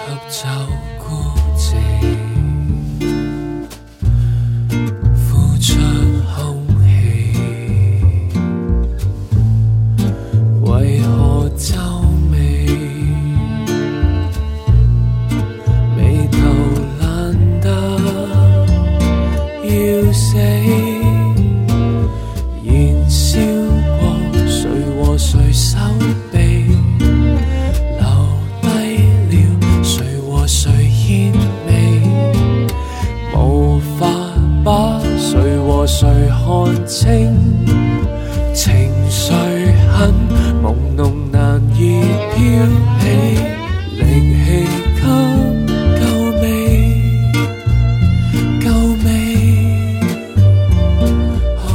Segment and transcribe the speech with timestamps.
[0.00, 0.06] 吸
[0.42, 0.48] 走
[0.98, 1.04] 孤
[1.56, 1.62] 寂，
[5.26, 5.68] 呼出
[6.34, 6.38] 空
[6.80, 6.88] 气，
[10.62, 10.68] 为
[11.02, 11.08] 何
[11.56, 11.68] 皱
[12.30, 12.34] 眉？
[15.96, 15.98] 眉
[16.32, 16.38] 头
[17.00, 17.02] 懒
[17.60, 17.68] 得
[19.64, 19.68] 要
[20.12, 20.28] 死，
[36.42, 36.48] 看
[36.86, 37.30] 清，
[38.52, 39.32] 情绪
[39.92, 40.12] 很
[40.62, 40.64] 朦
[40.96, 41.78] 胧难以
[42.34, 42.38] 飘
[42.98, 43.02] 起，
[43.96, 44.00] 力
[44.34, 44.44] 气
[44.96, 45.00] 给
[46.00, 46.02] 够
[46.40, 46.44] 未？
[48.64, 48.66] 够
[49.04, 49.06] 未？
[51.66, 51.68] 哦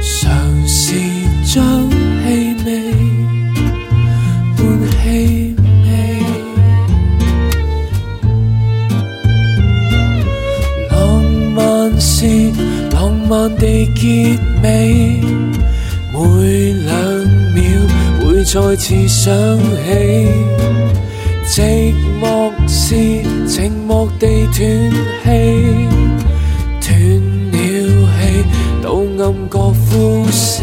[0.00, 0.14] 尝
[0.68, 0.78] 试
[1.44, 1.56] 将
[13.28, 15.20] 慢慢地结尾，
[16.12, 16.94] 每两
[17.54, 17.60] 秒
[18.20, 19.64] 会再次想起。
[21.44, 22.94] 寂寞是
[23.48, 24.58] 寂寞地断
[25.24, 25.26] 气，
[26.80, 26.90] 断
[27.50, 27.56] 了
[28.16, 28.22] 气，
[28.80, 28.84] 到
[29.18, 29.54] 暗角
[29.90, 30.62] 呼吸。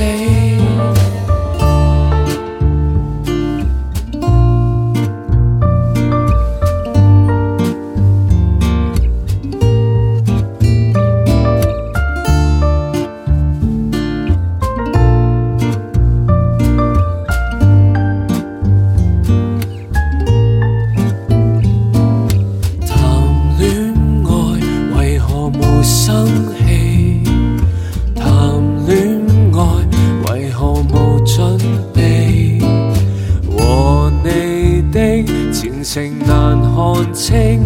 [35.53, 37.61] 前程难看清，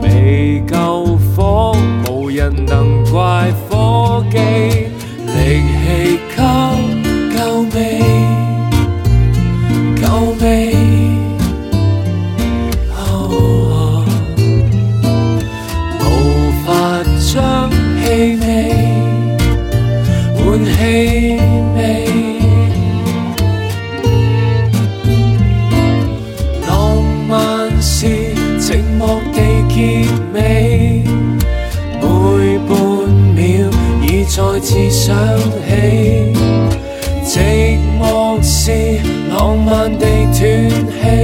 [0.00, 1.76] 未够火，
[2.08, 6.42] 无人能怪火机，力气给
[7.36, 8.00] 够未？
[10.00, 10.04] 够
[10.40, 10.74] 未？
[12.96, 14.04] 哦
[16.00, 16.02] 无
[16.64, 16.66] 法
[17.20, 17.70] 将
[18.00, 18.02] 气
[18.40, 18.42] 味
[20.38, 20.72] 换气
[21.76, 22.03] 味，
[34.36, 35.16] 再次想
[35.64, 36.32] 起，
[37.24, 38.98] 寂寞是
[39.30, 41.23] 浪漫地断气。